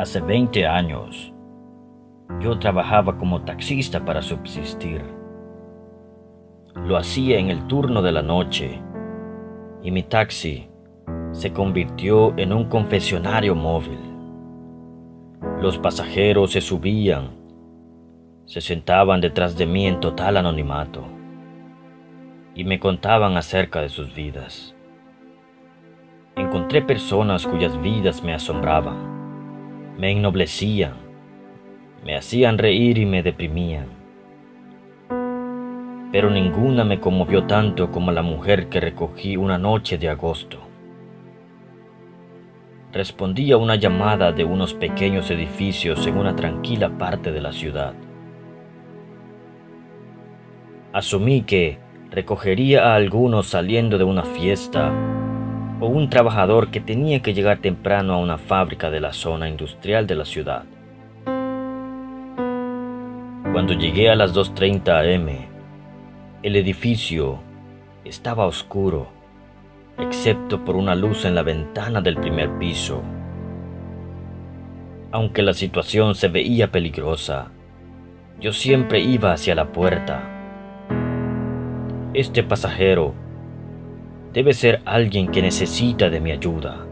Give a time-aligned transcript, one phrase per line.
[0.00, 1.30] Hace 20 años,
[2.40, 5.02] yo trabajaba como taxista para subsistir.
[6.74, 8.80] Lo hacía en el turno de la noche
[9.82, 10.70] y mi taxi
[11.32, 13.98] se convirtió en un confesionario móvil.
[15.60, 17.32] Los pasajeros se subían,
[18.46, 21.04] se sentaban detrás de mí en total anonimato
[22.54, 24.74] y me contaban acerca de sus vidas.
[26.36, 29.19] Encontré personas cuyas vidas me asombraban,
[30.00, 30.94] me ennoblecían,
[32.06, 33.84] me hacían reír y me deprimían.
[36.10, 40.56] Pero ninguna me conmovió tanto como la mujer que recogí una noche de agosto.
[42.94, 47.92] Respondí a una llamada de unos pequeños edificios en una tranquila parte de la ciudad.
[50.94, 51.78] Asumí que
[52.10, 54.90] recogería a algunos saliendo de una fiesta
[55.80, 60.06] o un trabajador que tenía que llegar temprano a una fábrica de la zona industrial
[60.06, 60.64] de la ciudad.
[63.52, 65.28] Cuando llegué a las 2.30 am,
[66.42, 67.40] el edificio
[68.04, 69.08] estaba oscuro,
[69.98, 73.02] excepto por una luz en la ventana del primer piso.
[75.12, 77.48] Aunque la situación se veía peligrosa,
[78.38, 80.22] yo siempre iba hacia la puerta.
[82.14, 83.14] Este pasajero
[84.32, 86.86] Debe ser alguien que necesita de mi ayuda,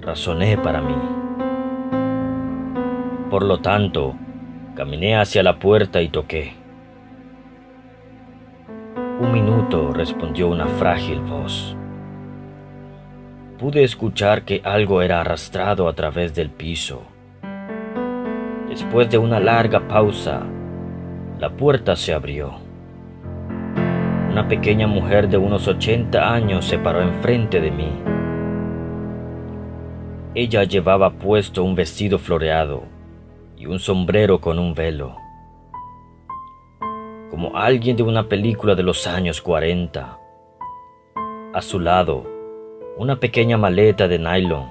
[0.00, 0.96] razoné para mí.
[3.30, 4.14] Por lo tanto,
[4.74, 6.54] caminé hacia la puerta y toqué.
[9.20, 11.76] Un minuto, respondió una frágil voz.
[13.58, 17.02] Pude escuchar que algo era arrastrado a través del piso.
[18.68, 20.42] Después de una larga pausa,
[21.38, 22.65] la puerta se abrió.
[24.36, 27.90] Una pequeña mujer de unos 80 años se paró enfrente de mí.
[30.34, 32.82] Ella llevaba puesto un vestido floreado
[33.56, 35.16] y un sombrero con un velo,
[37.30, 40.18] como alguien de una película de los años 40.
[41.54, 42.26] A su lado,
[42.98, 44.68] una pequeña maleta de nylon.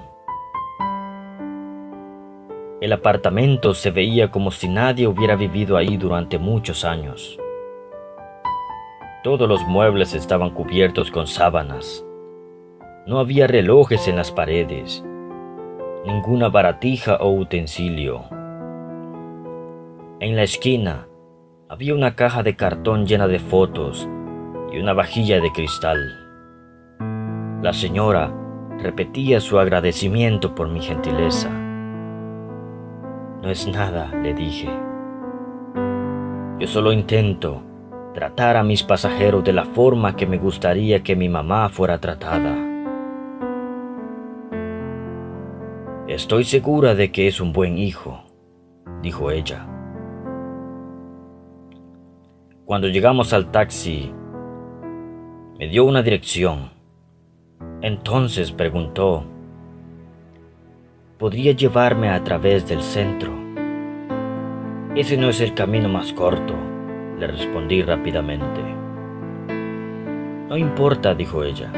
[2.80, 7.40] El apartamento se veía como si nadie hubiera vivido ahí durante muchos años.
[9.26, 12.06] Todos los muebles estaban cubiertos con sábanas.
[13.08, 15.04] No había relojes en las paredes,
[16.06, 18.22] ninguna baratija o utensilio.
[20.20, 21.08] En la esquina
[21.68, 24.08] había una caja de cartón llena de fotos
[24.72, 25.98] y una vajilla de cristal.
[27.62, 28.32] La señora
[28.78, 31.50] repetía su agradecimiento por mi gentileza.
[33.42, 34.70] No es nada, le dije.
[36.60, 37.65] Yo solo intento
[38.16, 42.56] tratar a mis pasajeros de la forma que me gustaría que mi mamá fuera tratada.
[46.08, 48.24] Estoy segura de que es un buen hijo,
[49.02, 49.66] dijo ella.
[52.64, 54.10] Cuando llegamos al taxi,
[55.58, 56.70] me dio una dirección.
[57.82, 59.24] Entonces preguntó,
[61.18, 63.34] ¿podría llevarme a través del centro?
[64.94, 66.75] Ese no es el camino más corto
[67.18, 68.60] le respondí rápidamente.
[70.48, 71.70] No importa, dijo ella.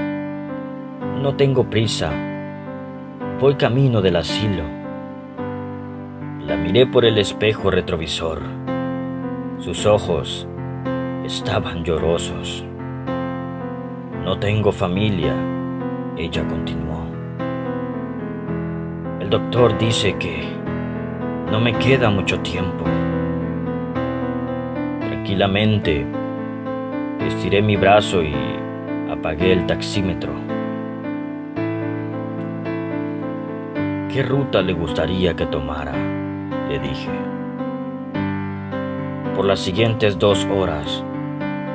[1.22, 2.12] No tengo prisa.
[3.40, 4.64] Voy camino del asilo.
[6.46, 8.40] La miré por el espejo retrovisor.
[9.58, 10.48] Sus ojos
[11.24, 12.64] estaban llorosos.
[14.24, 15.34] No tengo familia,
[16.16, 17.06] ella continuó.
[19.20, 20.42] El doctor dice que
[21.50, 22.84] no me queda mucho tiempo.
[25.18, 26.06] Tranquilamente,
[27.26, 28.32] estiré mi brazo y
[29.10, 30.32] apagué el taxímetro.
[34.10, 35.92] ¿Qué ruta le gustaría que tomara?
[36.68, 37.10] Le dije.
[39.34, 41.04] Por las siguientes dos horas,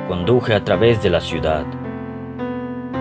[0.08, 1.66] conduje a través de la ciudad.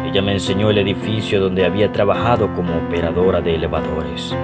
[0.06, 4.36] Ella me enseñó el edificio donde había trabajado como operadora de elevadores.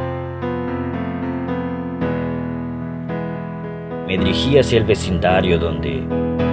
[4.09, 6.03] Me dirigí hacia el vecindario donde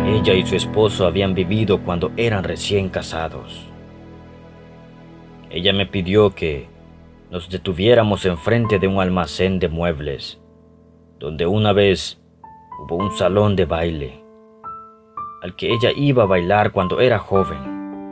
[0.07, 3.65] ella y su esposo habían vivido cuando eran recién casados.
[5.49, 6.69] Ella me pidió que
[7.31, 10.39] nos detuviéramos enfrente de un almacén de muebles,
[11.19, 12.21] donde una vez
[12.79, 14.23] hubo un salón de baile,
[15.41, 18.05] al que ella iba a bailar cuando era joven.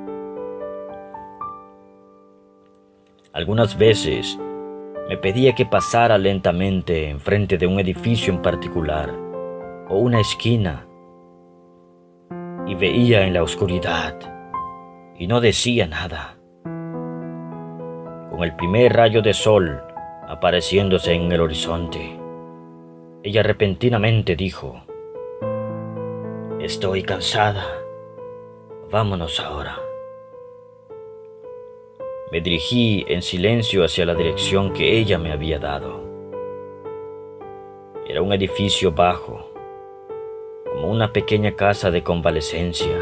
[3.35, 4.39] Algunas veces
[5.07, 9.24] me pedía que pasara lentamente enfrente de un edificio en particular
[9.89, 10.87] o una esquina
[12.67, 14.19] y veía en la oscuridad
[15.17, 16.37] y no decía nada.
[18.31, 19.81] Con el primer rayo de sol
[20.27, 22.19] apareciéndose en el horizonte.
[23.23, 24.83] Ella repentinamente dijo,
[26.61, 27.65] Estoy cansada.
[28.91, 29.79] Vámonos ahora.
[32.33, 36.03] Me dirigí en silencio hacia la dirección que ella me había dado.
[38.09, 39.54] Era un edificio bajo,
[40.75, 42.99] como una pequeña casa de convalecencia,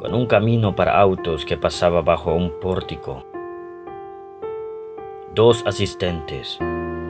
[0.00, 3.24] con un camino para autos que pasaba bajo un pórtico.
[5.36, 6.58] Dos asistentes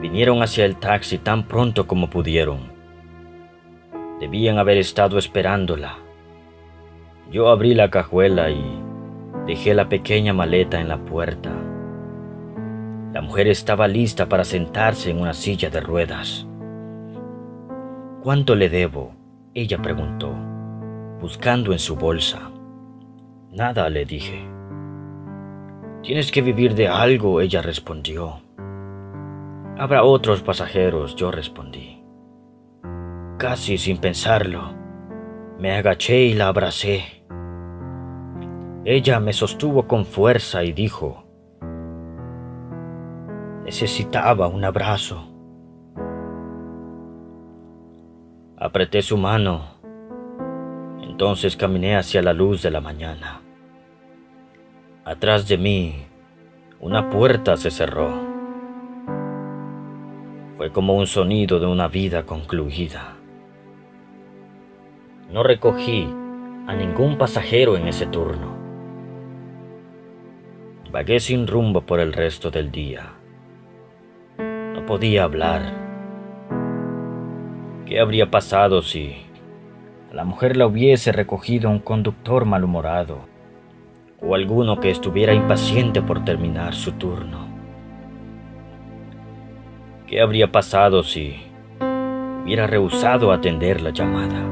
[0.01, 2.71] vinieron hacia el taxi tan pronto como pudieron.
[4.19, 5.97] Debían haber estado esperándola.
[7.31, 8.63] Yo abrí la cajuela y
[9.47, 11.49] dejé la pequeña maleta en la puerta.
[13.13, 16.48] La mujer estaba lista para sentarse en una silla de ruedas.
[18.21, 19.13] ¿Cuánto le debo?
[19.53, 20.35] Ella preguntó,
[21.21, 22.51] buscando en su bolsa.
[23.49, 24.45] Nada, le dije.
[26.03, 28.41] Tienes que vivir de algo, ella respondió.
[29.77, 32.03] Habrá otros pasajeros, yo respondí.
[33.37, 34.73] Casi sin pensarlo,
[35.57, 37.23] me agaché y la abracé.
[38.83, 41.23] Ella me sostuvo con fuerza y dijo,
[43.63, 45.28] necesitaba un abrazo.
[48.61, 49.75] Apreté su mano,
[51.01, 53.39] entonces caminé hacia la luz de la mañana.
[55.05, 55.95] Atrás de mí,
[56.81, 58.09] una puerta se cerró.
[60.57, 63.15] Fue como un sonido de una vida concluida.
[65.31, 66.13] No recogí
[66.67, 68.57] a ningún pasajero en ese turno.
[70.91, 73.13] Vagué sin rumbo por el resto del día.
[74.37, 75.88] No podía hablar.
[77.89, 79.17] ¿Qué habría pasado si
[80.11, 83.27] a la mujer la hubiese recogido un conductor malhumorado?
[84.21, 87.47] o alguno que estuviera impaciente por terminar su turno.
[90.07, 91.35] ¿Qué habría pasado si
[92.43, 94.43] hubiera rehusado atender la llamada?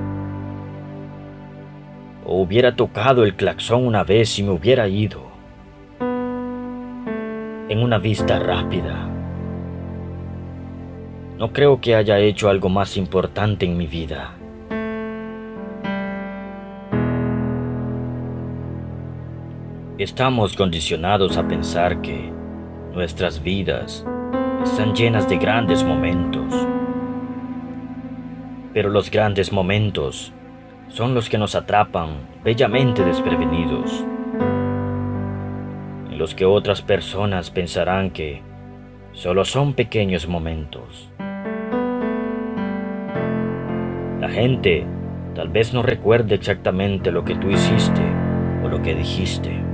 [2.25, 5.21] ¿O hubiera tocado el claxón una vez y me hubiera ido?
[7.69, 9.16] En una vista rápida.
[11.37, 14.37] No creo que haya hecho algo más importante en mi vida
[19.97, 22.31] Estamos condicionados a pensar que
[22.93, 24.05] nuestras vidas
[24.63, 26.53] están llenas de grandes momentos.
[28.75, 30.33] Pero los grandes momentos
[30.87, 32.09] son los que nos atrapan
[32.43, 34.05] bellamente desprevenidos,
[36.11, 38.43] en los que otras personas pensarán que
[39.13, 41.09] solo son pequeños momentos.
[44.37, 44.85] Gente
[45.33, 48.01] tal vez no recuerde exactamente lo que tú hiciste
[48.63, 49.67] o lo que dijiste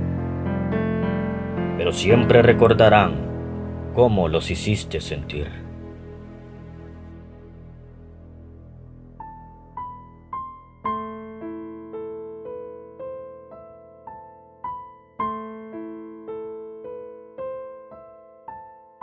[1.76, 3.12] pero siempre recordarán
[3.94, 5.63] cómo los hiciste sentir.